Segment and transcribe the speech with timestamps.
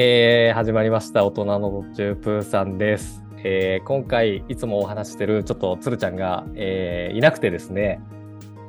[0.00, 8.00] えー、始まりました大人の途中プーさんです、えー、今回いつもお話ししてるちょっとつるちゃんが、えー、いなくてですね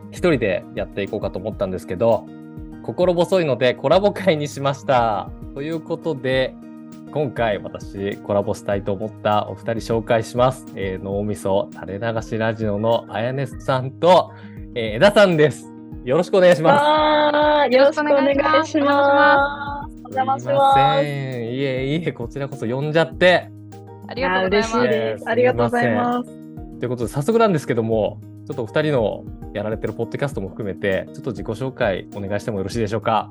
[0.10, 2.26] 一人でやっていこうかと思ったんですけど
[2.82, 5.30] 心細いのでコラボ会にしました。
[5.54, 6.56] ということで
[7.12, 14.34] 今回私コラボしたいと思ったお二人紹介します、えー、脳みそ垂れ流しラジオのあやねさんと、
[14.74, 15.68] えー、枝さんです。
[16.06, 16.80] よろしくお願いしま
[17.70, 17.76] す。
[17.76, 19.69] よろしくお願いします。
[20.12, 20.54] お邪魔しま。
[20.54, 21.04] ます。
[21.04, 23.50] いえいえ、こちらこそ呼んじゃって。
[24.08, 24.76] ありがとうございます。
[24.76, 25.30] あ嬉しいです。
[25.30, 26.30] ありがとうございます。
[26.80, 33.30] ということで、早速なんですけども、ちょっとお二人のやられてるポッドキャストも含めて、ちょっと自己紹介お願いしてもよろしいでしょうか？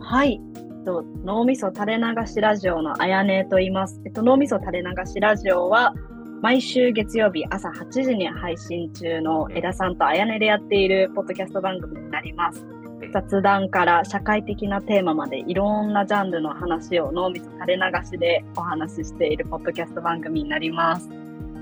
[0.00, 0.40] はい。
[0.54, 4.00] えっと脳みそ垂れ流しラジオのあやねと言います。
[4.04, 5.94] えっと、脳みそ垂れ流しラジオは、
[6.42, 12.66] 毎週月曜日朝8時に配信中の枝さんとあやねでやっているポッドキャスト番組になります。
[13.12, 21.08] 雑談から社会的なテーマまでいろんなジャンルの話を脳みそ垂れ流しでお話ししているポッドキャスト番組になります。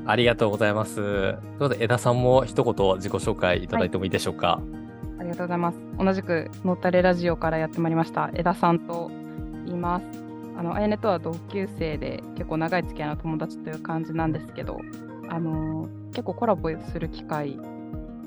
[0.06, 0.96] ありがとうございます。
[0.96, 4.61] ということで、枝さんも一言自己紹介いただいてもいいでしょうか？
[5.18, 5.78] ありがとうございます。
[5.98, 9.11] 同じくノータレラジオからやってまいりました枝さんと
[9.66, 10.05] 言います。
[10.56, 14.80] あのあやねとは同級生で結構長い付き合いの友達という感じなんですけど、
[15.28, 17.70] あのー結構コラボする機会、うん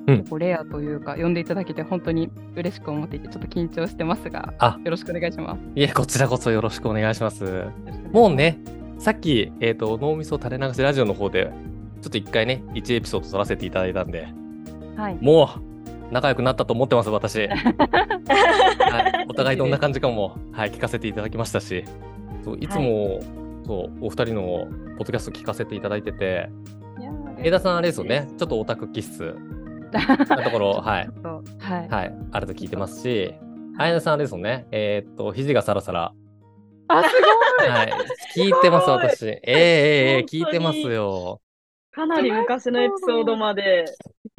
[0.07, 4.77] 結構レアというか呼んでいただけて本当に嬉しく思っていてちょっと緊張してますが、あ。
[4.83, 5.59] よろしくお願いします。
[5.75, 7.65] いえ、こちらこそよろしくお願いします。
[8.11, 8.59] もうね、
[8.99, 11.51] さっき、えっ、と、脳みそ垂れ流しラジオの方で、
[12.01, 14.27] ちょっと一回ね、1エピソード撮らせていただいたんで、
[14.97, 15.17] はい。
[15.21, 15.49] も
[16.09, 17.47] う仲良くなったと思ってます、私。
[17.47, 17.55] は
[19.23, 21.85] い、お互いどんな感じかも、はい、聞かせていただきましたし、
[22.43, 23.19] そういつも、
[23.65, 26.49] そうお二人のポッドキャスト聞かせていただいてて、
[26.99, 29.35] いやー枝さんあれですよね、ちょっとオタク気質
[29.99, 31.09] なところ、 はい
[31.59, 31.89] はい。
[31.89, 33.33] はい、あると聞いてますし、
[33.77, 36.13] あやねさんですよね、えーっと、肘がサラサラ、
[36.87, 37.09] あ、す
[37.59, 37.93] ごいはい、
[38.35, 39.25] 聞いてます、私。
[39.27, 39.55] ええええ
[40.17, 41.41] ええ聞いてますよ。
[41.91, 43.85] かなり昔のエピソードまで。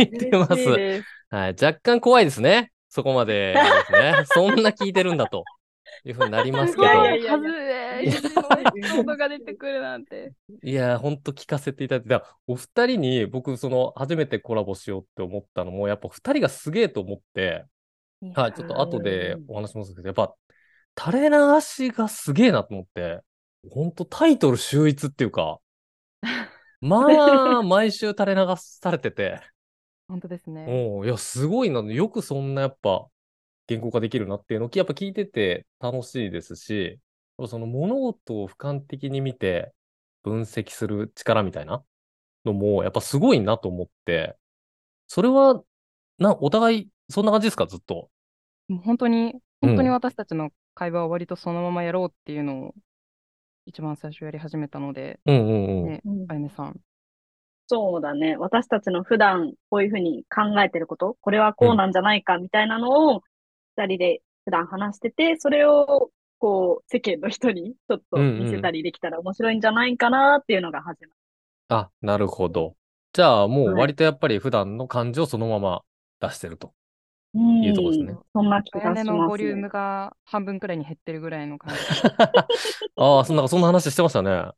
[0.00, 1.04] 聞いてます。
[1.30, 2.72] はい、若干怖いですね。
[2.88, 4.14] そこまでですね。
[4.26, 5.44] そんな聞いてるんだと
[6.04, 6.84] いうふうになりますけど。
[6.84, 10.32] いやいやいやはずれ、肘のエピソードが出てくるなんて。
[10.62, 17.64] いや、ほんと聞かせていただいて、お二人に僕、その、初めてコラボしようって思ったのも、やっぱ二人がすげえと思って、
[18.34, 20.34] はい、ちょっと後でお話しますけど、やっぱ、
[20.98, 23.20] 垂れ流しがすげえなと思って、
[23.70, 25.58] ほんとタイトル秀逸っていうか、
[26.80, 27.06] ま
[27.58, 29.40] あ、毎週垂れ流されてて、
[30.06, 30.66] 本当ですね。
[30.68, 31.80] おういや、すごいな。
[31.80, 33.06] よくそんなやっぱ、
[33.66, 37.00] 言語化できるなっていうのを、やっぱ聞いてて楽しいですし、
[37.48, 39.72] その物事を俯瞰的に見て
[40.22, 41.82] 分析する力みたいな
[42.44, 44.36] のも、やっぱすごいなと思って、
[45.06, 45.62] それは、
[46.18, 48.10] な、お互い、そんな感じですか、ずっと。
[48.68, 52.74] もう本当に、うん本当に私たちの会話を割とそのままやろうっていうのを
[53.64, 55.86] 一番最初やり始めたので、うんうんうん。
[55.86, 56.78] ね、うんあゆねさん。
[57.66, 58.36] そうだね。
[58.36, 63.22] 私たちの普段こういうふうに考えてること、これはこうなんじゃないかみたいなのを
[63.76, 71.12] 二人で普段話してて、それをこう世間の人にちょっと見せたりできたら面白いんじゃないかなっていうのが始ま
[71.68, 72.76] あ、なるほど。
[73.12, 75.82] じゃあ、もうはい割とやっぱり普段の感じをそのまま
[76.20, 76.74] 出してると。
[77.34, 77.40] る。
[77.60, 79.62] いうとこですねんそんな気がしますのボリューね。
[79.62, 81.80] ムが半分くらいに減ってるぐらいの感じ。
[82.96, 84.50] ああ、そんな、そんな話してましたね。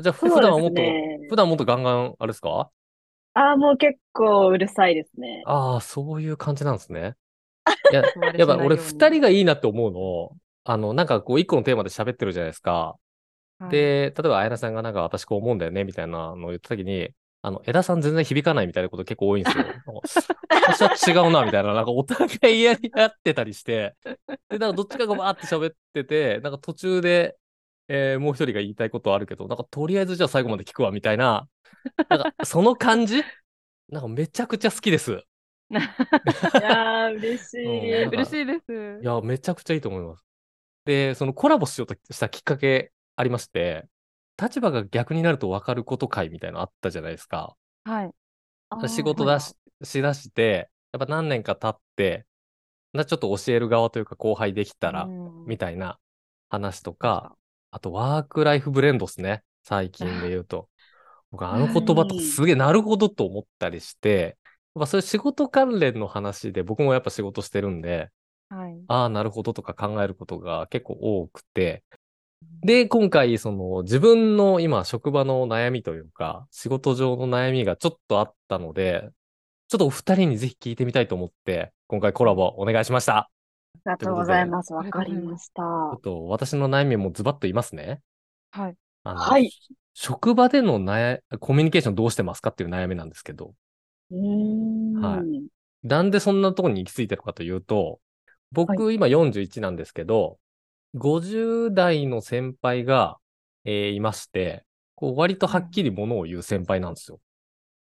[0.00, 0.82] じゃあ、普段はもっと、
[1.28, 2.70] 普段もっとガンガン、あれですか？
[3.34, 5.42] ああ、もう結構うるさいですね。
[5.44, 7.16] ああ、そういう感じなんですね。
[7.90, 8.02] いや、
[8.36, 12.96] やっぱ俺二人がいいなって思うの、あの、なんかこう一個のテーマで喋ってるじゃないですか。
[13.58, 17.10] はい、で、例えば、あやなさんがなんか私こう思うんだよね、みたいなのを言ったときに、
[17.42, 19.64] あの、枝さん全然響かないみたいなこと結構多いんですよ。
[20.68, 22.28] 私は違うな、みたいな、なんかお互
[22.58, 23.94] いやり合ってたりして、
[24.50, 27.36] で、なんかどっちかがバーって喋ってて、なんか途中で、
[27.88, 31.48] えーもう一人が言いたいことあるけど、なんかとりあえずじゃあ最後まで聞くわ、みたいな、
[32.08, 33.22] なんかその感じ？
[33.88, 35.22] なんかめちゃくちゃ好きです。
[35.70, 35.74] い
[36.62, 38.04] やー、嬉しい。
[38.04, 39.02] うん嬉しいです。
[39.02, 40.24] いや、めちゃくちゃいいと思います。
[40.84, 43.88] で、そのコラボしようとしたきっかけありまして、
[44.40, 47.56] 立場が逆になると分かること会みたいなのあったじゃないですか。
[47.84, 48.88] はい。
[48.88, 52.26] 仕事だし、しだして、やっぱ何年か経って、
[52.92, 55.98] なちょっと教える側というか後輩できたら、うんみたいな
[56.48, 57.36] 話とか、
[57.70, 59.42] あとワークライフブレンドですね。
[59.62, 60.68] 最近で言うと。
[61.30, 64.36] 僕あの言葉とかすげえなるほどと思ったりして、
[64.74, 68.10] やっぱそういう仕事関連の話で僕もやっぱ仕事してるんで、
[68.48, 68.78] はい。
[68.88, 71.84] ああ、なるほどとか考えることが結構多くて、
[72.62, 79.08] で、今回、その自分の今職場の悩みというか、仕事上の悩みがちょっとあったので、
[79.68, 83.16] ちょっとお二人にぜひ聞いてみたいと思って、今回コラボお願いしました。
[83.16, 83.30] あ
[83.74, 84.74] りがとうございます。
[84.74, 85.62] わかりました。
[85.62, 88.00] ちょっと私の悩みもズバッと言いますね。
[88.50, 88.74] はい。
[89.04, 89.50] あのはい。
[89.94, 93.54] 職場での悩コミュニケーションどうしてますかっていう悩みなんですけど、
[94.10, 95.24] は
[95.82, 98.00] なんでそんなところに行き着いてるかというと、
[98.52, 100.38] 僕今41なんですけど、
[100.94, 103.18] 50代の先輩が、
[103.64, 104.64] えーいまして、
[104.94, 107.20] こう割とはっきりものを言う先輩なんですよ。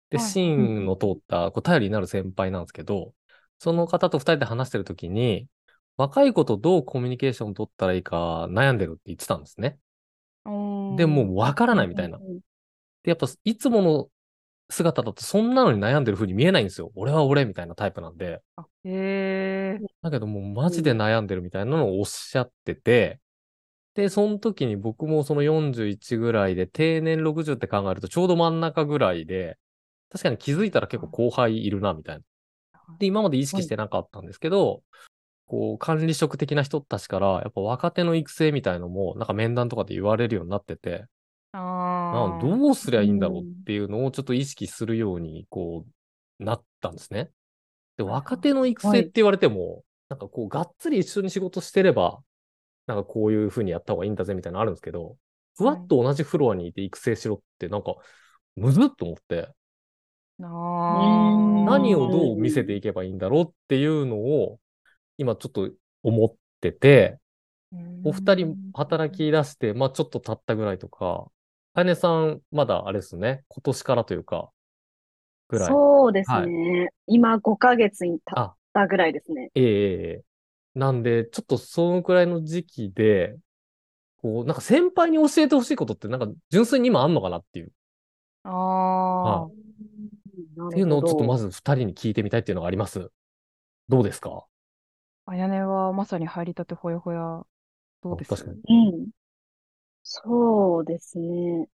[0.09, 3.13] で、はい芯の通った、こう頼りになる先輩なんですけど、
[3.59, 5.47] その方と二人で話してるときに、
[5.97, 9.77] 若い子とどうコミュニケーションを取ったらいいか悩んでるって言ってたんですね。
[10.45, 12.17] で、もうわからないみたいな。
[12.17, 12.39] うん
[13.03, 14.09] で、やっぱいつもの
[14.69, 16.91] 姿だとそんなのに悩んでる風に見えないんですよ。
[16.95, 18.41] 俺は俺みたいなタイプなんで。
[18.55, 19.79] あへえ。
[20.01, 23.19] だけどもうマジで悩んでるみたいなのをおっしゃってて、
[23.95, 29.57] で、その時に僕もその41ぐらいで定年60って考えるとちょうど真ん中ぐらいで、
[30.11, 32.23] 確かに気づいたら結構後輩いるなみたいな。
[32.97, 34.81] で、今まで意識してなかったんですけど、
[35.45, 41.05] こう管理職的な人たちからやっぱ若手の育成みたいのもなんか面談とかで言われるようになってて、
[41.59, 45.85] あどうすりゃいいんだろうっていうのをちょっと意識するように、こ
[46.39, 47.31] う、なったんですね。
[47.97, 52.23] で、若手の育成って言われても、なんかこう、がっつり一緒に仕事してれば、
[52.87, 55.17] なんかこういう風にやった方がいいんだぜみたいなのあるんですけど、
[55.55, 57.95] ふわっと同じフロアにいて育成しろって、なんか、
[58.55, 59.49] むずっと思って、
[61.65, 64.59] 何をどう見せていけばいいんだろうっていうのを、
[65.17, 65.71] 今ちょっと
[66.03, 67.19] 思ってて、
[68.03, 71.27] お二人働き出して、まあちょっと経ったぐらいとか、
[71.75, 74.51] あやねさん、まだあれですね、今年からというか、
[75.47, 75.69] ぐらい。
[75.69, 76.89] そうですはね。
[77.07, 79.51] 今5ヶ月に経っあ、たぐらいですね。
[79.55, 80.23] ええええ
[80.75, 83.37] なんで、ちょっとそのくらいの時期で、
[84.17, 87.73] こう、なんか先輩に教えてほしいことって、なんか純粋に今あんのかなっていう、
[88.45, 88.49] あ
[89.23, 89.63] はあ。
[90.55, 91.49] なっていうのをちょっとまず。
[91.49, 93.11] ず二人に聞いてみたいっていうのがあります。
[93.89, 94.47] どうですか？
[95.25, 97.45] あやねはまさに入りたてほやほや。
[98.03, 98.35] どうです？
[98.35, 99.09] 確かにうん。
[100.03, 101.67] そうですね。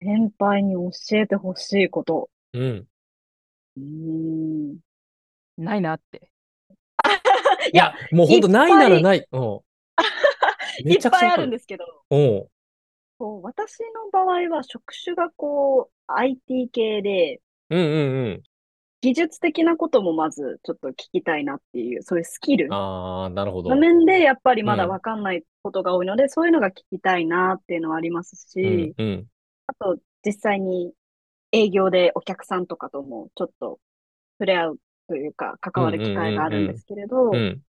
[0.00, 2.30] 先輩に教えてほしいこと。
[2.54, 2.86] うん。
[3.76, 4.78] うーん。
[5.58, 6.30] ないなって。
[7.72, 9.28] いや、もうほんとないならない。
[9.30, 9.60] うん。
[10.80, 12.48] い めっぱいあちゃくちゃわかるんですけど、うん。
[13.18, 17.40] こう私の場合は職種がこう IT 系で、
[17.70, 18.42] うんうんうん。
[19.02, 23.70] 技術的なこともまずちょっと聞きたいなっていう、そういうスキルああ、なるほど。
[23.70, 29.26] の面でやっぱりまだうんわかんないことが多いので、そういうのが聞きたいなっていうのはありますし、うんうん。
[29.66, 30.92] あと実際に
[31.50, 33.80] 営業でお客さんとかともちょっと
[34.38, 34.78] 触れ合う
[35.08, 37.60] というか関わる機会があるんですけれど、うん。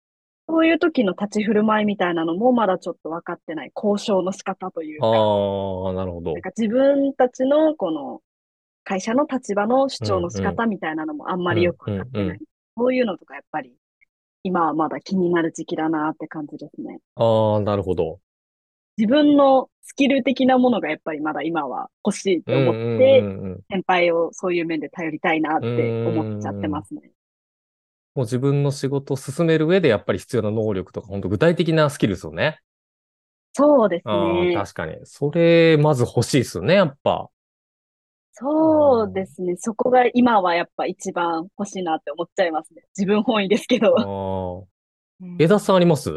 [0.48, 6.42] そういう時の立ち振る舞いみたいなのもまだちょっと分かってない交渉の仕方というか、ああ、なるほどなん。
[6.42, 8.20] か自分たちのこの
[8.84, 12.38] 会社の立場の主張の仕方みたいなのもあんまりよく分かってうんうんない。
[12.76, 13.72] そういうのとかやっぱり
[14.42, 16.98] 今はまだ気になる時期だなって感じですね。
[17.16, 18.20] ああ、なるほど。
[18.98, 25.66] 自分のスキル的なものがやっぱりまだ今は欲しいと思って、うんうんうんうん先輩をそういう面で頼りたいなって
[26.06, 27.00] 思っちゃってますね。
[28.14, 32.60] もう自分の仕事を進める上でやっぱり必要な能力とか、本当具体的なスキルですよね。
[33.54, 34.54] そうですね。
[34.54, 34.96] 確かに。
[35.04, 37.30] それ、まず欲しいですよね、やっぱ。
[38.34, 39.56] そうですね。
[39.56, 42.82] そこが今はやっぱ一番欲しいなって思っちゃいますね。
[42.96, 43.94] 自分本位ですけど。
[43.98, 44.02] あ
[44.62, 44.66] あ。
[45.20, 46.10] うん枝さんあります？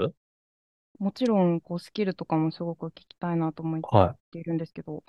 [0.98, 5.04] もちろん、こう、スキルとかもすごく聞きたいなと思っはているんですけど、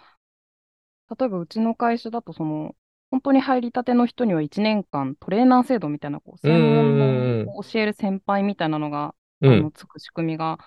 [1.19, 2.75] 例えばうちの会社だと、その、
[3.11, 6.99] 本当に入りたての人には1年間トレーナー制度みたいな、こう、専門
[7.47, 9.73] のを教える先輩みたいなのが、あの、ん。
[9.73, 10.59] つく仕組みが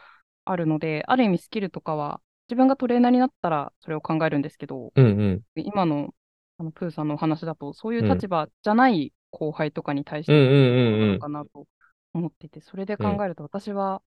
[0.45, 5.41] あるので、ある意味スキルとかは、自分がトレーナーになったらそれを考えるんですけど、うんうん。
[5.55, 6.13] 今の、
[6.59, 11.65] あの、プーさんのお話だと、そういう立場じゃない後輩とかに対してなのかなと
[12.13, 14.01] 思っていて、それで考えると私は、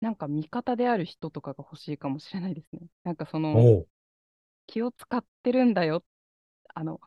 [0.00, 2.86] なんか味方である人とかが欲しいかもしれないですね。
[3.02, 3.84] なんかその。
[4.66, 6.04] 気を使ってるんだよ、
[6.74, 7.00] あの、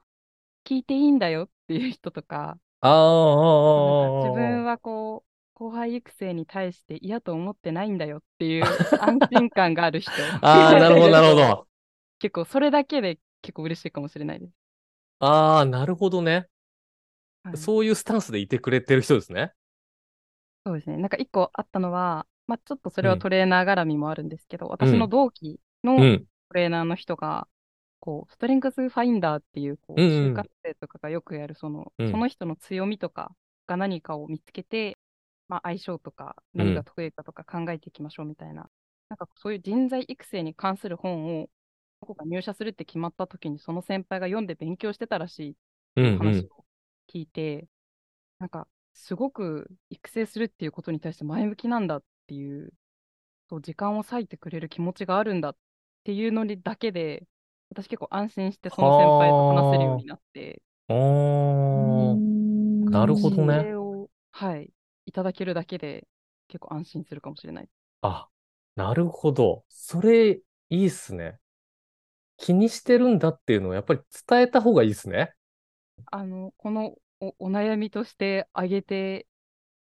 [0.65, 4.21] 聞いていいんだよっていう人とか、あ。
[4.23, 8.63] 自分はこう、後輩育成に対して嫌と思ってないんだよっていう
[9.01, 10.11] 安心感がある人。
[10.41, 11.67] ああ、なるほど、なるほど。
[12.19, 14.53] 結構それだけで結構嬉しいかもしれないです。
[15.19, 16.49] ああ、なるほどね。
[17.43, 19.53] はいそういうスタンスでいてくれてる人ですね。
[20.65, 20.97] そうですね。
[20.97, 26.27] なんか一個あったのは、まあ、ちょっとそれはうんトレーナー絡みもあるんですけど、私の同期のトうん。
[26.55, 27.47] レーナーの人が、
[27.99, 33.35] こう、ストレングスファインダーっていう、こう、うんうん就活生とかがよくやる、その、うんその人の強みとか
[33.67, 34.97] が何かを見つけて、
[35.47, 38.69] まあ、相性とか、うん何が得意かとか考えていきましょうみたいな、
[39.09, 41.49] なんかそういう人材育成に関する本を、
[42.01, 45.57] 僕が入社するって決まった時に、その先輩が読んで勉強してたらしい
[45.95, 46.49] うんう話ん。
[46.51, 46.65] を
[47.09, 47.67] 聞いて、
[48.39, 52.73] なんか、すごく育成するっていうことに対して前向きなんだっていう、
[53.49, 55.57] そう時間を割いてくれる気持ちがあるんだっ
[56.05, 57.27] ていうのにだけで、
[57.71, 62.21] 私結構安心してその先輩と話せるようになって、おー。
[62.91, 63.69] なるほどね
[64.31, 64.71] はい、
[65.05, 66.07] いただけるだけで
[66.47, 67.69] 結構安心するかもしれない。
[68.01, 68.29] あ、
[68.75, 69.65] なるほど。
[69.69, 71.39] それ、いいっすね。
[72.39, 75.33] 気にしてるんだっていうのをやっぱり伝えた方がいいですね。
[76.11, 79.27] あの、このおお悩みとして挙げて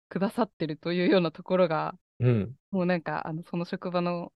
[0.09, 2.53] くださってるというようなところが、うん。
[2.71, 4.33] もうなんか、あの、その職場の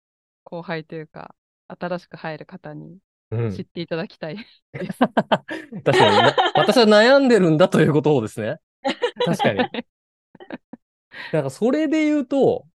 [0.43, 1.35] 後輩というか、
[1.67, 2.99] 新しく入る方に
[3.31, 3.51] うん。
[3.51, 4.37] 知っていただきたい
[4.73, 4.99] です。
[5.01, 8.59] 確かにな、私は悩んでるんだということをですね。
[9.25, 9.59] 確かに。
[11.33, 12.67] なんかそれで言うと、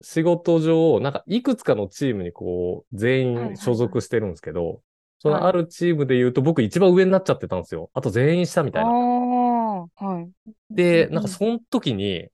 [0.00, 4.82] 仕事上、なんかいくつかのチームにこう、全員所属してるんですけど、
[5.18, 7.90] そのはいあるチームで言うと僕一番上になっちゃってたんですよ。
[7.94, 8.90] あと全員下みたいな。
[8.90, 10.52] はい。
[10.74, 12.28] で、うんなんかその時に、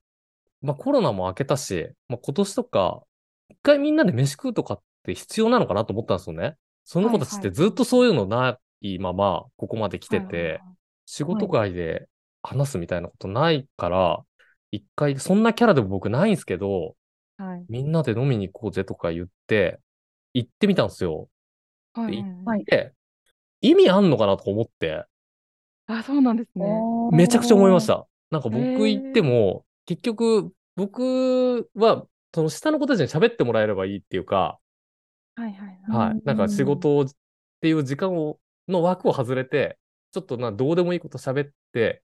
[0.61, 3.03] まあコロナも明けたし、まあ今年とか、
[3.49, 6.55] 一回みんなで飯食うとかって必要なのかなと思ったんですよね。
[6.83, 10.61] その子たちってずっとそういうのないまま、ここまで来てて、
[11.05, 12.07] 仕事外で
[12.41, 14.23] 話すみたいなことないから、
[14.71, 16.95] 一回、そんなキャラでも僕ないんですけど、
[17.37, 17.65] はいはい。
[17.69, 19.79] みんなで飲みに行こうぜとか言って、
[20.33, 21.29] 行ってみたんですよ。
[21.93, 22.11] はい。
[22.11, 22.93] ではいはいはいで、
[23.61, 25.05] 意味あんのかなとか思って、
[25.87, 26.65] あ、そうなんですね。
[27.09, 28.07] めちゃくちゃ思いました。
[28.31, 34.59] なんか僕行っても、結局、僕は、その下の子たちに喋ってもらえればいいっていうか、
[35.35, 36.07] はいはいはい。
[36.07, 36.21] はい。
[36.25, 37.05] なんか仕事をっ
[37.61, 39.77] ていう時間を、の枠を外れて、
[40.11, 42.03] ちょっとな、どうでもいいこと喋って、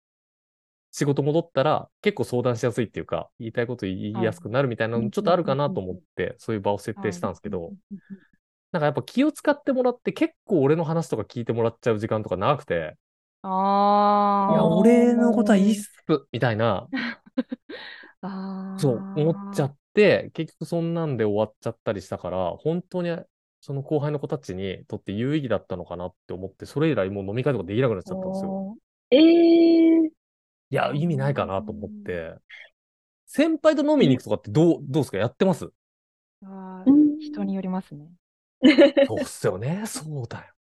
[0.92, 7.74] 仕事戻ったら結構相談しやすいっていうか、言いたいこと言いやすくなるみたいなのちょっとあるかなと思って、そういう場を設定したんですけど、
[8.72, 12.94] なんかやっぱ気を使ってもらって結構俺の話とか聞いてもらっちゃう時間とか長くて、いや、
[13.44, 14.78] ああ。
[14.78, 15.92] 俺のことはいいっす、
[16.32, 16.88] みたいな、
[18.22, 18.80] ああ。
[18.80, 23.18] そう思っちゃって、結局そんなんで終わっちゃったりしたから、本当に
[23.62, 28.78] その後輩の子たちにとって有意義だったのかなって思って、それ以来もう飲み会とかできなくなっちゃったんですよ。
[29.12, 30.06] ええ
[30.72, 32.36] いや、意味ないかなと思って。
[33.26, 35.18] 先輩と飲みに行くとかってどう、どうですか？
[35.18, 35.70] やってます？
[36.44, 36.84] あ
[37.20, 38.08] 人によりますね。
[39.08, 39.84] そうっすよね。
[39.86, 40.54] そうだよ。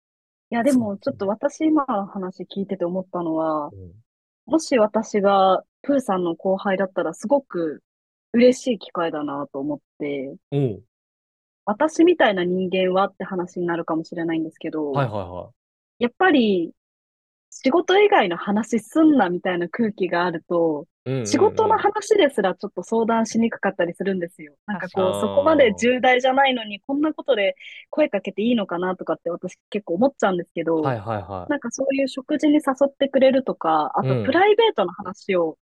[0.50, 3.92] いや、でも、ちょっと私今の話聞いてて思ったのは、うん
[4.46, 7.82] もし私がプーさんの後輩だったらすごく
[8.32, 10.80] 嬉しい機会だなと思って、うん。
[11.64, 15.50] 私みたいな人間はって話になるかもしれないんですけど、はいはいは
[15.98, 16.72] やっぱり
[17.50, 20.86] 仕事以外の話すんなみたいな空気があると、
[21.24, 24.54] 仕事の話ですらちょっと相談しにくかったりするんですよ。
[24.66, 27.54] なんかこう、そこまで重大じゃないのに、こんなことで
[27.90, 31.50] 声かけていいのかなとかって私結構思っちゃうんですけど、はいはいはい。
[31.50, 35.58] なんかそういう食事に誘ってくれるとか、あうんとプライベートの話を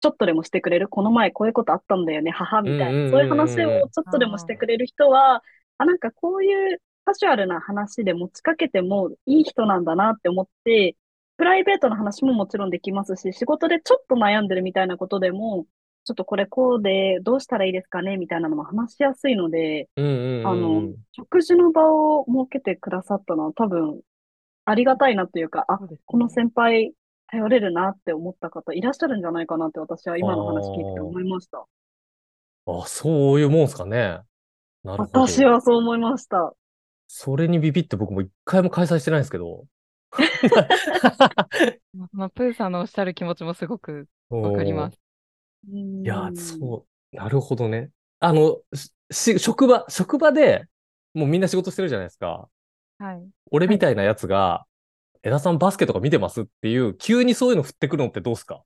[0.00, 0.88] ちょっとでもしてくれる。
[0.88, 3.10] この前こういうことあったんだよね、母みたいな。
[3.10, 5.42] そういう話をちょっとでもしてくれる人は、
[5.78, 10.96] あ、なんかこういうカジュアルな話で持ちかけてもいい人なんだなって思って、
[11.38, 15.66] プライベートの話ももちろんできますし、仕事でちょっと悩んでるみたいなことでも、
[16.04, 24.00] ちょっとこれこうでどうしたらいいですかねみたいなのも話しやすいので、うんうんあの食事の場を設けてくださったのは多分
[24.64, 26.92] ありがたいなというか、あ、この先輩
[27.28, 31.64] 頼れるなって思った方いらっしゃるんじゃないかなって私は今の話聞いてて思いました。
[32.66, 34.20] あ、そういうもんすかね。
[34.82, 35.26] なるほど。
[35.28, 36.52] 私はそう思いました。
[37.06, 39.64] それにビビって僕も一回も開催してないんですけど。
[42.12, 44.98] まあプーさんのおっしゃる気持ちもすごくわかります。
[45.68, 47.90] いや、うんそう、なるほどね。
[48.20, 48.58] あの、
[49.10, 50.66] し、職場、職場で
[51.14, 52.48] もうみんな仕事してるじゃないですか。
[52.98, 53.28] はい。
[53.50, 54.64] 俺みたいなやつが、
[55.22, 56.42] 枝さんバスケとか見てます？
[56.42, 58.62] っていう、急にそういうの振ってくるのってどうすか？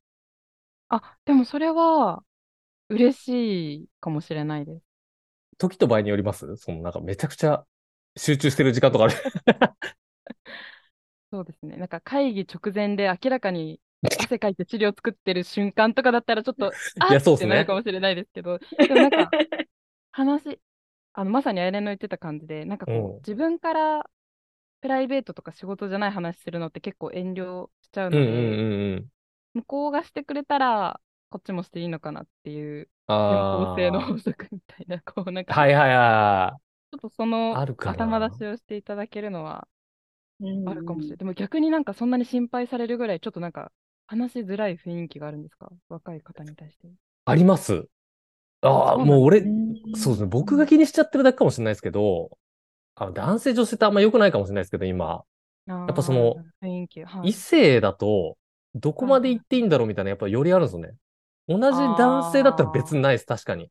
[0.88, 2.22] あ、でもそれは
[2.88, 4.82] 嬉しいかもしれないです。
[5.58, 6.56] 時と場合によります？
[6.56, 7.64] そのなんかめちゃくちゃ
[8.16, 9.14] 集中してる時間とかある。
[11.33, 11.77] そうですね。
[11.79, 13.81] なんか会議直前で明らかに
[14.21, 16.67] 汗かいて資料作ってる瞬間とかだったらちょっと、
[17.01, 19.31] あっってなるかもしれないですけど、 でもなんか
[20.11, 20.61] 話、
[21.15, 24.11] あの、まさにあやねの言ってた感じで、なんかこう、うん自分から
[24.83, 29.07] プライベートとか仕事じゃない話するのって結構遠慮しちゃうので、うんうんうんうん。
[29.55, 34.03] 向こうがしてくれたら、こっちもしていいのかなっていう、あ方向性のあ。
[34.03, 36.59] 法則みたいな、こう、なんか、はいはいは
[36.91, 39.82] ちょっとそのあるかな頭出しをしていただけるのはうん
[40.66, 41.18] あるかもしれない。
[41.18, 43.72] でも逆になんかそんなに心配されるぐらい、ちょっとなんか
[44.06, 45.70] 話しづらい雰囲気があるんですか？
[45.88, 46.87] 若い方に対して。
[46.87, 46.90] い。
[47.25, 47.87] あります。
[48.62, 50.28] ああ、もう俺、うんそうですね。
[50.28, 52.38] 僕が気にしちゃってるだけかもしれないですけど、
[52.96, 55.25] あの男性女性ってあんま良くないかもしれないですけど、今。
[55.66, 58.37] やっぱその雰囲気、はい異性だと、
[58.75, 60.94] どこまで行っていいんだろうみたいな、やっぱよりあるんですよね。
[61.49, 63.70] 同じ男性だったら別にないです、確かに。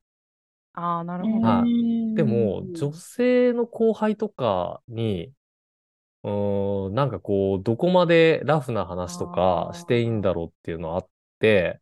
[0.73, 1.47] ああ、なるほど。
[1.47, 5.31] はうんでも、女性の後輩とかに、
[6.23, 11.07] うーん、なんかこう、どこまでラフな話とかしていいんだろうっていうのあっ
[11.39, 11.79] て、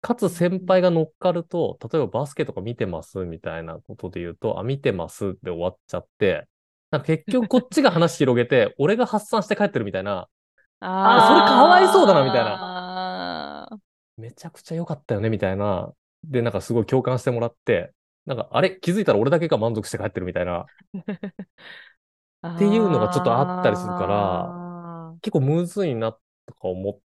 [0.00, 6.46] かつ先輩が乗っかると、例えばバスケとか見てますみたいなことで言うと、あ、見てますって終わっちゃって、
[6.90, 10.28] なんか結局こっちが話広げて、 俺が発散して帰ってるみたいな、
[10.80, 13.68] あそれかわいそうだなみたいな。
[14.16, 15.92] めちゃくちゃ良かったよねみたいな、
[16.24, 17.92] で、なんかすごい共感してもらって、
[18.26, 18.76] なんか、あれ？
[18.80, 20.66] 気づいたら俺だけが満足して帰ってるみたいな、
[22.42, 24.56] っていうのがちょっとあったりするからら、
[25.22, 26.12] 結構むずいな
[26.46, 27.00] とか思っ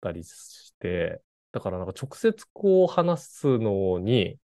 [0.00, 1.22] たりして、
[1.52, 4.38] だからなんか直接こう話すのに、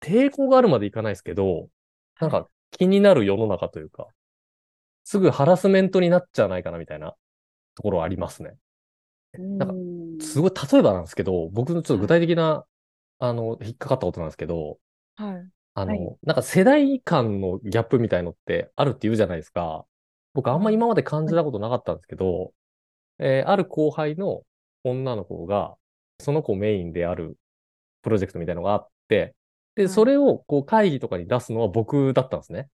[0.00, 1.70] 抵抗があるまでいかないですけど、
[2.20, 4.08] なんか気になる世の中というか、
[5.04, 7.14] すぐハラスメントになっちゃわないかなみたいな
[7.76, 8.56] ところはありますね。
[9.58, 9.76] なんか
[10.20, 12.64] すごい例えばなんですけど、僕のちょっと具体的な、
[13.18, 14.78] あの、引っかかったことなんですけど、
[15.16, 15.50] はい。
[15.74, 16.18] あの、はい。
[16.22, 19.86] なんか世代間のギャップみたいのってあるって言うじゃないですか。
[20.32, 22.52] 僕あんま今まで感じたことなかったんですけど、
[23.18, 24.44] えーある後輩の
[24.84, 25.76] 女の子が、
[26.20, 27.38] その子メインである
[28.02, 29.36] プロジェクトみたいのがあって、
[29.76, 29.88] で、はい。
[29.88, 32.70] それをこう会議とかに出すのは僕だったんですね。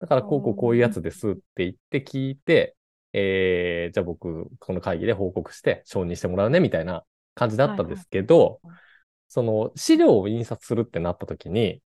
[0.00, 2.76] だからこうこうこういうやつですって言って聞いて、
[3.12, 8.80] えーじゃあ僕この会議で報告して承認してもらうねみたいな感じだったんですけど、はいはい。
[9.28, 11.82] その資料を印刷するってなった時に、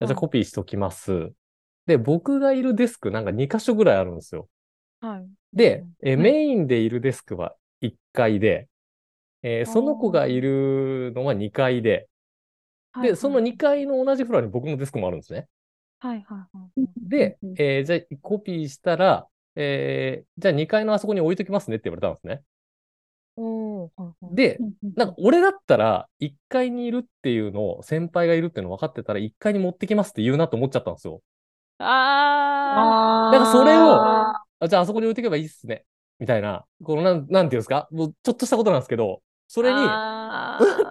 [0.00, 1.32] じゃあはいコピーしときます。
[1.86, 4.48] で、僕がいるデスクなんか2箇所ぐらいあるんですよ。
[5.00, 5.28] はい。
[5.52, 8.68] で、えメインでいるデスクは1階で、
[9.42, 12.08] えーその子がいるのは2階で、
[13.00, 15.48] で、その2階の同じフロアに僕のデスクもあるんですね。
[16.00, 16.72] はいはいはい。
[16.96, 22.42] でえーじゃあコピーしたら、えーじゃあ2階のあそこに置いときますねって言われたんですね。
[24.34, 24.58] で、
[24.96, 31.22] なんか俺だったら1階にいるっていうのを、先輩がいるっていうの分かってたら1階に持ってきますって言うなと思っちゃったんですよ。
[31.78, 35.84] ああだからそれをああじゃああそこに置いておけばいいっすね。
[36.20, 37.88] みたいな、このなん、なんていうんですか？
[37.90, 39.88] もうちょっとしたことなんですけど、そそれに、うっ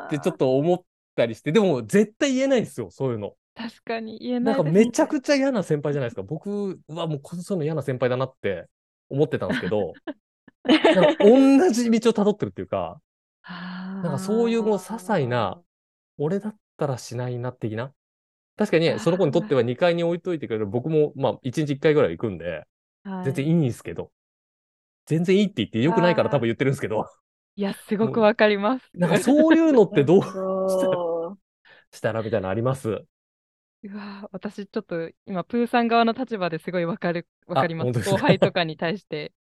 [0.08, 0.80] ってちょっと思っ
[1.15, 3.34] たりして、でも絶対言えないんですよ、そういうの。
[3.56, 4.84] 確かに言えななんいですね。
[4.84, 6.23] かめちゃくちゃ嫌な先輩じゃないですか。
[6.23, 8.67] 僕はもうこそういうの嫌な先輩だなって
[9.10, 9.93] 思ってたんですけど、
[11.19, 13.02] 同じ道を辿ってるっていうか、
[14.02, 15.62] ななんかそういうもう些細な、
[16.17, 17.93] 俺だったらしないな的な。
[18.58, 20.67] 確かにその子にとっては2階に置いといてくれる。
[20.67, 22.63] 僕もまあ1日1回ぐらい行くんで、
[23.24, 24.12] 全然いいんですけど、
[25.06, 27.06] 全然いいって言って良くないから多分言ってるんですけど、
[27.56, 28.91] いや、 すごくわかります。
[28.93, 30.24] なんかそういうのってどう
[30.71, 31.38] そ
[31.91, 33.04] したらみたいなのあります？
[33.84, 38.00] うわー私ちょっと今、プーさん側の立場ですごいわかる、わかります。
[38.00, 39.34] 後輩とかに対して。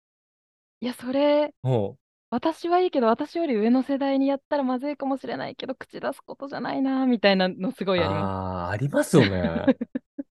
[0.83, 1.97] いや、それ、うん。
[2.31, 8.23] 私はいいけど、私より上の世代にやったらまずいかもしれないけど、口出すことじゃないな、みたいなのすごいあります。
[8.23, 9.77] ああ、ありますよね。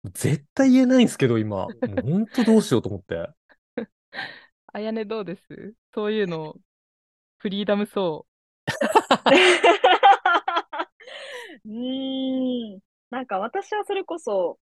[0.12, 1.68] 絶対言えないんですけど、今。
[1.68, 3.26] もう本当どうしようと思って。
[4.72, 5.74] あやねどうです？
[5.94, 6.57] そういうの、
[7.38, 9.35] フリーダムそうう。
[11.70, 12.80] うーん。
[13.11, 14.59] なんか私はそれこそ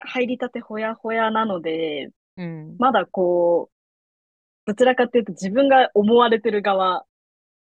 [0.00, 2.42] 入りたてほやほやなので、う。
[2.42, 2.76] うん。
[2.78, 3.77] まだこう、
[4.68, 7.06] どちらかというと自分が思われてる側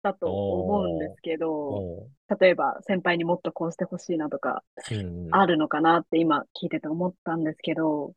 [0.03, 2.09] だと思うんですけど、お
[2.39, 4.63] 例えば先輩にもっとこうしてほしいなとか
[5.31, 8.13] あるのかなって今聞いてて思ったんですけど、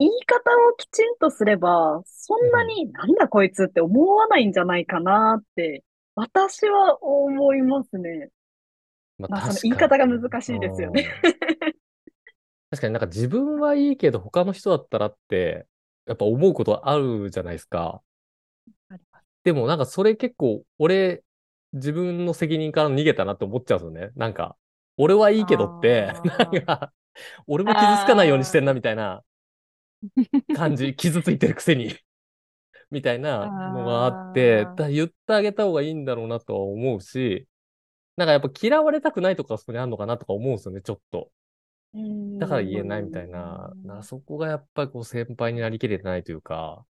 [0.00, 5.84] 言い方をきちんとすれば、そんなになんだこいつって思わないんじゃないかなって、
[6.16, 8.30] 私は思いますね。
[9.16, 11.06] ままあその確言い方が難しいですよね。
[11.22, 11.72] うん
[12.70, 15.66] 確かになんか自分はいいけど他の人だったらって、
[16.04, 18.02] やっぱ思うことあるじゃないですか。
[19.48, 21.22] でもなんかそれ結構俺
[21.72, 24.12] 自分の責任から逃げたなって思っちゃうんですよね。
[24.14, 24.58] なんか
[24.98, 26.92] 俺はいいけどって、 なんか
[27.46, 29.24] 俺も傷つかないようにしてんなみたいな
[30.54, 31.94] 感じ、 傷ついてるくせに。
[32.90, 37.48] みたいなのがあって、だ言ってあげた方がいいんだろうなとは思うし、
[38.16, 41.30] なんかやっぱ嫌われたくないとかそこにあるのかなとか思うんですよね、ちょっと。
[42.38, 43.72] だから言えないみたいな。
[44.02, 46.84] そこがやっぱりこう先輩になりきれてないというか、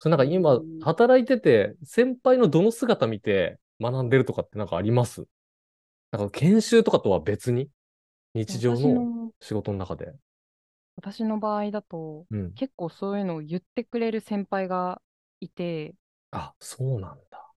[0.00, 5.26] そうなんか今うん働いてて、先輩のどの姿見て、学んでるとかってなんかあります？
[6.12, 7.68] なんか研修とかとは別に？
[8.34, 10.12] 日常私のの仕事の中で。
[10.96, 12.52] 私の場合だと、うん。
[12.54, 15.00] 結構そういうのを言ってくれる先輩が
[15.40, 15.94] いて、
[16.30, 17.52] あ、そうなんだ。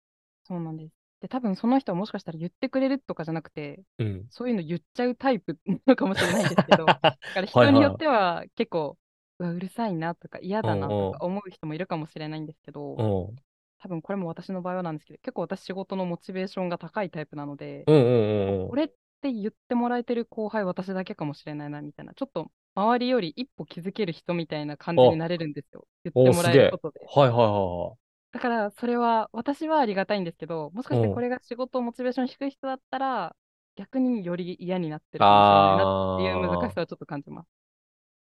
[0.43, 0.93] そうなんです。
[1.21, 4.25] で、多分その人はもしかしたら言ってくれるとかじゃなくて、うん。
[4.30, 7.02] そういうの言っちゃうタイプなのかもしれないんですけど、
[7.34, 8.97] だから人によっては結構、
[9.39, 13.36] うわうるさいなとか嫌だなとか思う人もいるかもしれないんですけど、うん。
[13.80, 18.69] 多分これも私の場合はなんですけど、結構私仕事のモチベーションが高いタイプなので、うんうんう。
[18.69, 18.88] これっ
[19.21, 25.88] て言ってもらえてる後輩私だけかもしれないなみたいな、ちょっと周りより一歩気づける人みたいな感じになれるんですよ。
[26.04, 26.99] 言ってもらえることで。
[27.06, 27.95] はいはいは
[28.32, 33.36] だからそれは私はありがたいんですけど、もしかしてうんこれが仕事モチベーション低い人だったら、
[33.75, 37.59] 逆により嫌になってるかもしれないなっていう難しさをちょっと感じます。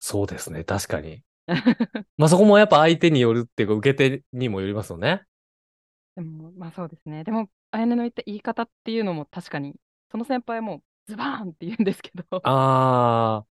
[0.05, 0.65] そうですね。
[0.65, 1.23] 確かに。
[2.17, 5.23] まあそこもやっぱ相手によるっていうか、受け手にもよりますよね。
[6.15, 7.23] でも、まあそうですね。
[7.23, 9.75] でも、あやねの言った言い方っていうのも確かに、
[10.11, 13.47] その先輩もズバーンって言うんですけど、ああ。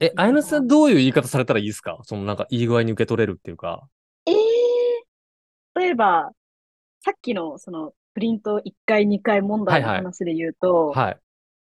[0.00, 2.00] え、あ やなさんどういう言い方されたらいいですか？
[2.04, 3.88] そのなんかいい具合に受け取れるっていうか。
[4.26, 4.34] ええ
[5.74, 6.30] 例えば、
[7.04, 11.20] さっきのそのプリント1階、2階問題のはいはい話で言うと、はい。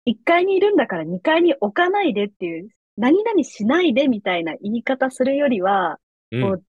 [0.06, 5.98] 1階にいるんだから2階に置かないでっていう、何々しないでみたいな言い方するよりは、
[6.30, 6.62] うんこう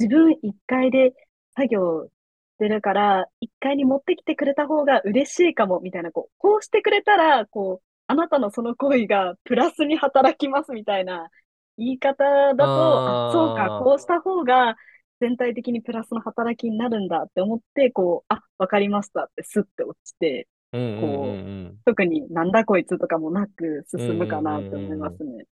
[0.00, 1.12] 自分1階で
[1.54, 2.10] 作業し
[2.58, 11.28] てるから、1階に持ってきてくれた方が嬉しいかもみたいな、こう、こうしてくれたら、こう、あなたのその行為がプラスに働きますみたいな
[11.76, 14.76] 言い方だと、そうか、こうした方が
[15.20, 21.78] 全体的にプラスの働きになるんだって思って、こう、あ、わかりましたってスッて落ちて、うんう。
[21.84, 25.44] 特になんだこいつとかもなく進むかなって思いますね。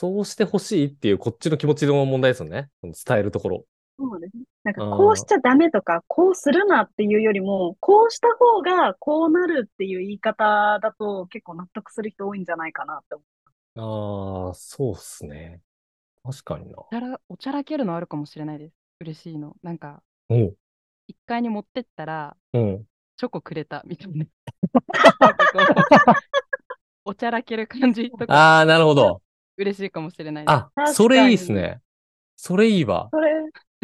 [0.00, 2.70] そうしてほしいっていうこっちの気持ちの問題ですよね。
[2.82, 3.64] その伝えるところ。
[3.98, 4.44] そうですね。
[4.62, 13.16] なんかこうしちゃダメとか、こうするなっていうよりも、こうした方がこうなるっていう言い方だと結構納得する人多いんじゃないかなって
[13.74, 15.62] 思ああ、そうっすね。
[16.22, 16.78] 確かにな。
[16.78, 18.74] おちゃらおちゃらけるのあるかもしれないです。
[19.00, 19.56] 嬉しいの。
[19.64, 20.56] なんか、おう。
[21.10, 22.84] 1階に持ってったら、うん。
[23.16, 24.26] チョコくれたみたいな。
[27.04, 29.22] おちゃらける感じとかああ、なるほど。
[29.58, 30.56] 嬉しいかもしれないです。
[30.76, 31.80] あ、それいいっすね。
[32.36, 33.16] それいいわう。。
[33.16, 33.34] それ、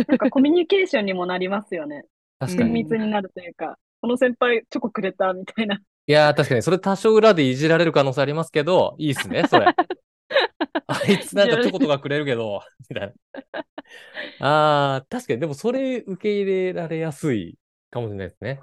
[0.07, 2.05] なんかコミュニケーションにもなりますよね。
[2.41, 2.71] 緊確かに。
[2.71, 5.81] い密になるというか、この先輩チョコくれたみたいな。
[6.07, 6.63] やー、確かに。
[6.63, 9.67] それ多少裏でいじられる可能性ありますけど、いいっすね、それ。
[10.87, 12.61] あいつなんかチョコとかくれるけど、
[12.91, 13.15] みたい
[14.39, 14.47] な。
[14.47, 15.41] ああ、確かに。
[15.41, 17.59] でもそれ受け入れられやすい
[17.91, 18.61] かもしれないですね。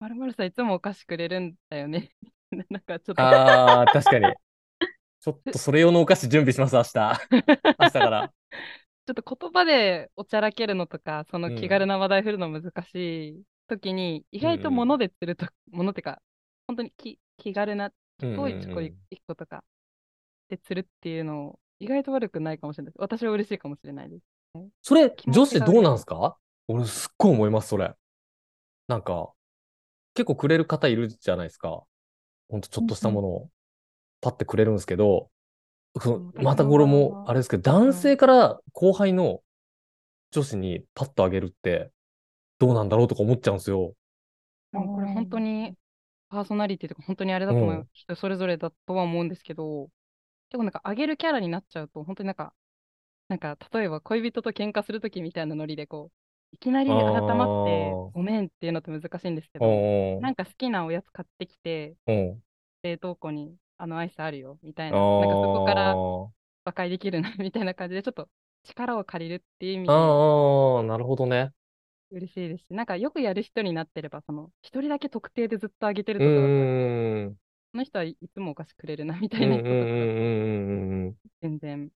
[0.00, 2.10] まるまるさんいつもお菓子くれるんだよね。
[2.70, 4.26] なんかちょっと、ああ、確かに。
[5.24, 7.18] ちょっとそれ用のお菓子準備します、明日。
[7.80, 8.28] 明日から。
[8.28, 12.94] ちょっと言葉でおちゃらけるのとか、そのうん気軽な話題振るの難し
[13.30, 16.20] い時に、意外とうんうん物で釣ると、物ってか、
[16.66, 18.94] 本当に気気軽な、うんうん遠いチョコ1
[19.26, 19.64] 個とか
[20.48, 22.94] で釣るっていうの、意外と悪くないかもしれない。
[22.98, 24.24] 私は嬉しいかもしれないです。
[24.82, 26.36] それ、女子どうなんすか？
[26.68, 27.94] 俺すっごい思います、それ。
[28.88, 29.32] なんか、
[30.14, 31.82] 結構くれる方いるじゃないですか。
[32.48, 33.50] ほんとちょっとしたものを
[34.24, 35.30] パッてくれるんですけど、
[36.00, 39.42] そうんのまたこれも、あれですけど、男性から後輩の
[40.32, 41.92] 女子にパッとあげるって、
[42.58, 43.94] どうなんだろうとか思っちゃうんですよ。
[44.72, 45.76] でもこれ本当に
[46.28, 49.88] パーソナリティとか本当にあれだと思う、うん人それぞれだとは思うんですけど、
[50.50, 52.54] 結構なんか上げるキャラになっちゃうと、本当になんか、
[53.28, 56.96] なんか例えば恋人と喧嘩するときみたいなノリでこう、いきなり改
[57.36, 60.20] まってごめんっていうのって難しいんですけど、うん。
[60.20, 62.42] なんか好きなおやつ買ってきて、うん。
[62.82, 68.30] 冷凍庫にあのアイスあるよみたいな、あなんかそこからあ和解できるなみたいな感じで、ちょっと
[68.64, 71.52] 力を借りるっていう意味でああ、なるほどね。
[72.10, 77.38] 嬉しいですし、なんかよくやる人になってれば、その一人だけ特定でずっとあげてるうとかだと、ーん。
[77.72, 80.24] この人はいいつもお菓子くれるなみたうんうんうんいな人とかだと
[80.70, 81.90] うんうん全然。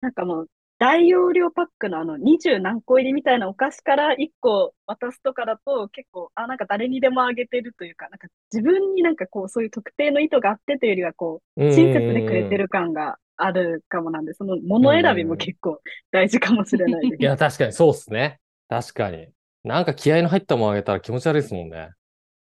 [0.00, 11.74] なんかもう、大容量パックのあの20何個入りみたいなお菓子から1個渡すとかだと結構、あ、なんか誰にでもあげてるというか、なんか自分になんかこう、そういう特定の意図があってというよりは、こう、うん。
[11.74, 17.22] 親切でくれてる感があるかもなんで、その物選びも結構大事かもしれないです。
[17.22, 18.40] いや、確かにそうっすね。
[18.70, 19.28] 確かに。
[19.64, 21.90] なんか気合の入ったものあげたら気持ち悪いですもんね。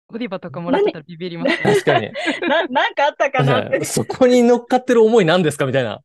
[0.08, 1.56] ゴディバとかもらってたらビビりますね。
[1.62, 2.12] 確かに。
[2.46, 3.82] な、なんかあったかなって。
[3.86, 6.02] そこに乗っかってる思い何ですかみたいな。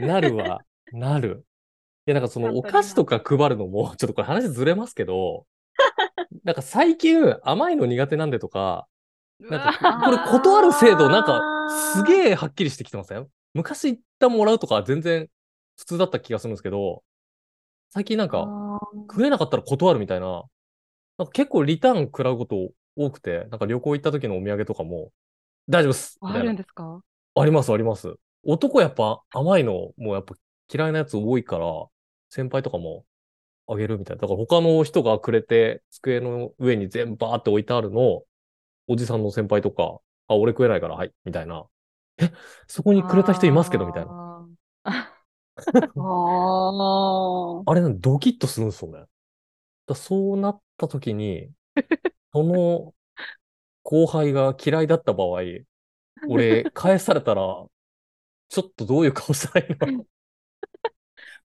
[0.00, 0.60] なるわ。
[0.92, 1.44] なる。
[2.06, 5.46] いや、なんかそのお菓子とか配るのも、ちょっとこれ話ずれますけど、
[6.44, 8.88] なんか最近甘いの苦手なんでとか、
[9.48, 12.02] なんかわこれ断る制度なんかすえ。
[12.02, 13.28] げえはっきりしてきてません？
[13.54, 15.28] 昔言ったもらうとか全然
[15.78, 17.02] 普通だった気がするんですけど、
[17.90, 18.52] 最近なんか
[19.10, 20.44] 食えなかったら断るみたいな、
[21.18, 25.12] なんか結構リターン食らうこと多くて、なんか旅行行った時のお土産とかも、
[25.68, 26.56] 大丈夫っすみあるん。
[26.56, 27.02] ですか？
[27.36, 28.14] あります、あります。
[28.44, 30.34] 男やっぱ甘いの、もうやっぱ
[30.72, 31.66] 嫌いなやつ多いから、
[32.28, 33.04] 先輩とかも
[33.66, 34.22] あげるみたいな。
[34.22, 38.26] だから他の人がくれて、机の上に全部バーって置いてあるのを、
[38.86, 41.66] おじさんの先輩とか、あ、俺食えないから、はい、みたいな。
[42.18, 42.30] え、
[42.66, 44.46] そこにくれた人いますけど、みたいな。
[44.84, 45.10] な。
[45.96, 49.04] あああれなんドキッとするんですよね。
[49.86, 51.50] だそうなった時に、
[52.32, 52.94] その
[53.82, 55.40] 後輩が嫌いだった場合、
[56.28, 57.42] 俺返されたら、
[58.48, 60.06] ちょっとどういう顔したらいいの？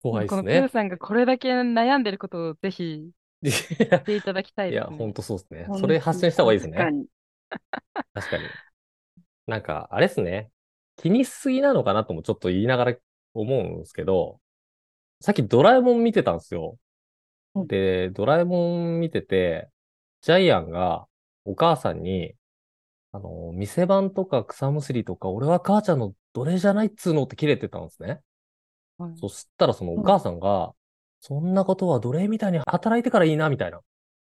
[0.06, 0.42] 怖いですね。
[0.42, 4.98] このプーさんがこれだけ悩んでることをぜひい言っていただきたいや、ですね。
[5.02, 5.78] ほんとそうですねあ。。
[5.80, 6.78] それ発信した方がいいですね。
[6.78, 7.08] 確かに。
[8.14, 8.44] 確かに。
[9.48, 10.52] なんか、あれですね。
[10.98, 12.96] 気にしすぎなのかなともちょっと言いながら
[13.34, 14.40] 思うんですけど、
[15.22, 16.78] さっきドラえもん見てたんですよ。
[17.56, 19.70] うんで、ドラえもん見てて、
[20.22, 21.08] ジャイアンが
[21.46, 22.36] お母さんに、
[23.12, 28.22] あの、店番とか草むしりとか、俺は母ちゃんの奴隷じゃないっつうのって切れてたんですね。
[28.98, 30.74] はいそしたらそのお母さんが、
[31.20, 33.80] そんなことは奴隷みたいに働いてからいいな、みたいな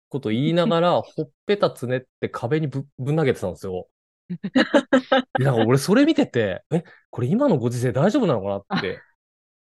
[0.10, 3.88] こと言いながら、 ほっぺたつねって壁にぶぶん投げてたんですよ。
[5.38, 8.78] でなんか俺それ見てて、え、これ今のご時世大丈夫なのかな？
[8.80, 9.00] って、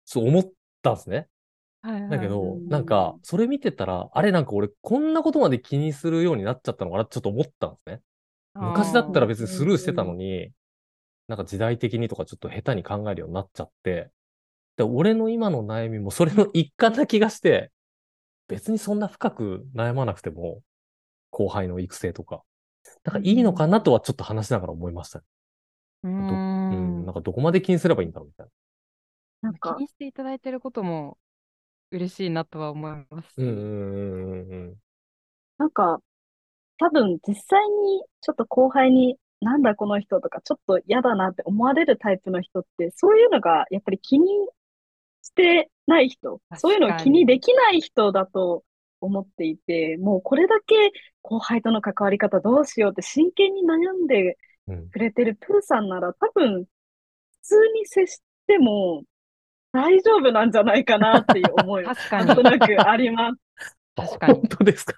[0.04, 0.52] そう思っ
[0.82, 1.16] たんですね。
[1.82, 7.02] はいはいだけどう、んなんか、それ見てたら、あれなんか俺こんなことまで気にするようになっちゃったのかな？
[7.04, 8.00] ってちょっと思ったんですね。
[8.54, 10.50] 昔だったら別にスルーしてたのに、
[11.28, 14.10] なんか時代的にとかちょっと下手に考えるようになっちゃって、
[14.76, 17.70] で、俺の今の悩みもそれの一環な気がして、
[18.48, 20.62] 別にそんな深く悩まなくても、
[21.30, 22.42] 後輩の育成とか、
[23.04, 25.22] なんかいいのかなとはちょっと話しながら思いました。
[26.02, 28.46] うーうん、んなんかどこまで気にすればいいんだろうみたい
[29.42, 31.18] なんか気、にしていただいてることも
[31.90, 33.34] 嬉しいなとは思います。
[33.38, 34.74] うんうんうんうん
[35.56, 36.00] なんか、
[36.78, 44.26] 多分実際にちょっと後輩に、なんだこの人とか、ちょっと嫌だなって思われるタイプの人って、そういうのがやっぱり気に
[45.24, 48.64] してない人、そういうのを気にできない人だと
[49.00, 54.88] 思っていて、もうこれだけ後輩との関わり方どうしようって真剣に悩んでうん。
[54.90, 56.68] くれてるプーさんなら多分普
[57.42, 59.02] 通に接しても
[59.72, 63.40] 大丈夫なんじゃないかなっていう思いは確 かなんとに、なくあります。
[63.96, 64.94] あ確かに本当ですか？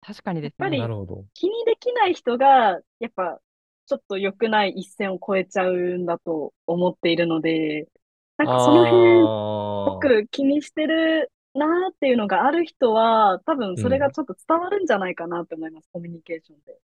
[0.00, 0.78] 確かにですやっぱりね。
[0.78, 1.24] なるほど。
[1.34, 3.40] 気にできない人が、やっぱ、
[3.86, 7.88] ちょっと良くない一線を越えちゃうんだと思っているので、
[8.36, 9.32] なんかその辺、
[9.84, 16.78] 僕気にしてるなーっていうのがある人は、多分それがちょっと伝わるんじゃないかなって思います、コミュニケーションで。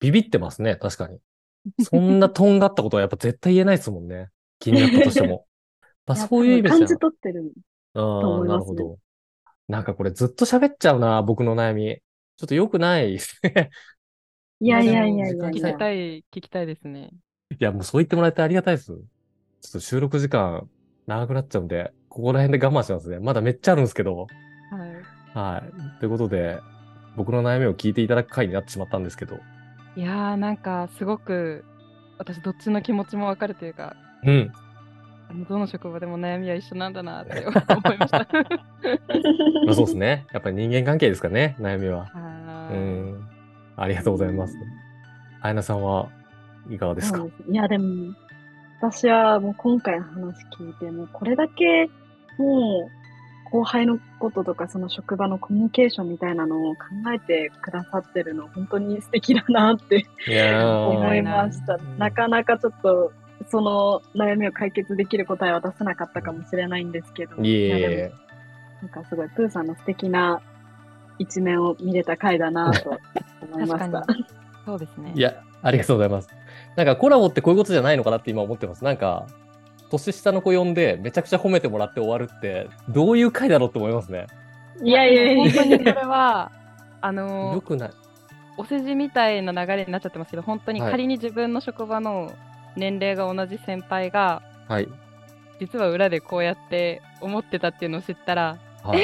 [0.00, 1.20] ビビってますね、確かに。
[1.78, 4.30] そんなとんがったことはやっぱ絶対言えないですもんね。
[4.58, 5.46] 気になったとしても。
[6.06, 7.52] まあ、やそういう意味じゃ多分感じ取ってる。
[7.94, 8.98] ああ、思いますねなるほど。
[9.68, 12.02] なんかこれずっと喋っちゃうな、僕の悩み。
[12.38, 13.70] ちょっと良くないですね。
[14.60, 15.76] いやいやいやい時や間聞いやき。
[15.76, 17.10] たい、聞きたいですね。
[17.50, 18.86] いや、もうそう言ってもらえてありがたいです。
[18.86, 18.96] ちょ
[19.68, 20.68] っと収録時間
[21.06, 23.18] 長くなっちゃうんで、ここら辺で我慢しますね。
[23.18, 24.16] まだめっちゃあるんですけど。
[24.16, 25.38] はい。
[25.38, 25.62] は
[25.96, 25.98] い。
[26.00, 26.58] ということで、
[27.16, 29.38] 僕の悩みを聞いていただく回になってしまったんですけど。
[29.96, 31.64] いやー、なんかすごく
[32.18, 34.52] 私どっちの気持ちもわかるというか、うん。
[35.48, 38.18] どの職場でも悩みは一緒なんだなって 思いました。
[39.66, 40.26] まあそうですね。
[40.32, 42.10] やっぱり人間関係ですかね、悩みは。
[42.70, 43.28] うん。
[43.76, 44.54] ありがとうございます。
[45.40, 46.08] あやなさんは
[46.70, 47.24] いかがですか？
[47.48, 48.12] いや、でも、
[48.82, 51.88] 私はもう今回の話聞いて、もうこれだけ、
[52.36, 61.96] もう、後輩のこととか、その職場のコミュニケーションみたいなのを考えてくださってるの、本当に素敵だなって思いましたうん。
[61.96, 63.12] なかなかちょっと、
[63.50, 68.12] その悩みを解決できる答えは出せなかったかもしれないんですけど、いえいやでもえ。
[68.82, 70.42] なんかすごい、プーさんの素敵な
[71.20, 72.98] 一面を見れた回だなと
[73.52, 74.06] 思いました確。
[74.06, 74.26] かに。
[74.66, 75.12] そうですね。
[75.14, 76.28] いや、ありがとうございます。
[76.76, 78.84] なんかコラボってこういうことじゃないのかなって今思ってます。
[78.84, 79.26] なんか、
[79.90, 84.26] 年下の子呼んでめちゃくちゃ褒めてもらって終わるって、どういう回だろうって思いますね。
[84.82, 86.50] いやいやいやいや本当にそれは、
[87.00, 87.90] あのーよくない。
[88.56, 92.32] お世辞みたいな流れになっちゃってますけど、本当にはい仮に自分の職場の
[92.76, 94.88] 年齢が同じ先輩が、はい。
[95.60, 99.02] 実は裏でこうやって思ってたっていうのを知ったら、はい。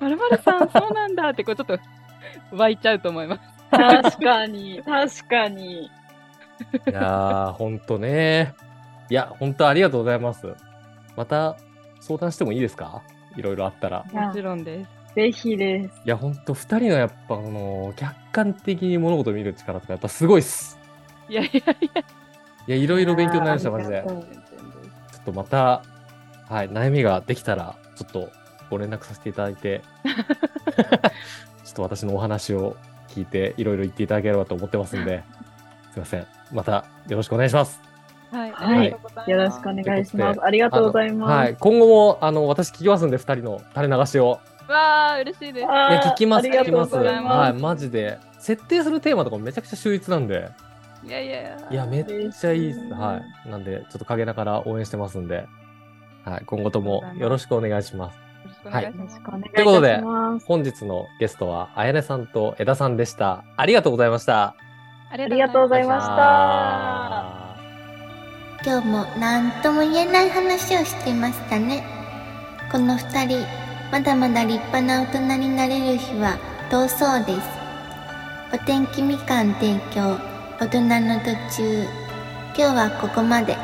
[0.00, 1.78] まるまるさん、そうなんだってこうちょっと
[2.56, 3.40] 湧いちゃうと思います。
[3.72, 5.84] 確かに、確かに。
[5.84, 5.90] い
[6.86, 8.54] やー、ほんとね。
[9.10, 10.46] いや、ほんとありがとうございます。
[11.16, 11.56] また
[12.00, 13.02] 相談してもいいですか？
[13.36, 14.04] いろいろあったら。
[14.12, 15.14] もちろんです。
[15.14, 16.00] ぜひです。
[16.04, 20.78] いや、ほんと二人のやっぱ、あの客観的に物事を見る力とかやっぱすごいっす。
[21.28, 22.00] いやいやいや。
[22.68, 24.04] いや、いろいろ勉強になりました、マジで。
[24.06, 24.12] ちょ
[25.20, 25.82] っとまた、
[26.48, 28.30] はい、悩みができたら、ちょっと
[28.70, 29.82] ご連絡させていただいて、
[31.64, 32.76] ちょっと私のお話を
[33.12, 35.22] 聞いていろいろ言っていただければと思ってますんで、
[35.92, 36.26] すいません。
[36.52, 37.80] またよろしくお願いします。
[38.30, 40.40] はい、はいありがとうございますよろしくお願いします。
[40.42, 41.30] ありがとうございます。
[41.30, 41.56] はい。
[41.60, 44.40] 今後も、あの、私聞きますんで、二人の垂れ流しを。
[44.68, 45.64] わあ、嬉しいです。
[45.64, 46.96] いや、聞きます、ありがとう聞きます。
[46.96, 47.52] ございます。
[47.52, 48.18] はい、マジで。
[48.38, 50.48] 設定するテーマとかもめちゃくちゃ秀逸なんで、
[51.04, 51.68] いやいやいや。
[51.70, 52.80] いや、めっちゃいいっす。
[52.94, 53.50] はい。
[53.50, 55.46] なんで、ちょっと陰ながら応援してますんで、
[56.24, 56.42] はい。
[56.46, 58.21] 今後ともよろしくお願いします。
[58.44, 59.20] よろしくお願いします。
[59.20, 60.00] ということで。
[60.46, 63.44] 本日のゲストは、あやねさんと枝さんでした。
[63.56, 64.42] ありがとうございました。
[64.42, 64.54] あ
[65.10, 66.16] ありがとうございました。
[66.18, 67.42] あ
[68.64, 71.82] 今日も何とも言えない話をしていましたね
[72.70, 73.44] この二人
[73.90, 76.38] まだまだ立派な大人になれる日は
[76.70, 77.48] 遠そうです
[78.54, 80.16] お天気みかん提供
[80.60, 81.82] 大人の途中
[82.54, 83.56] 今日はここまで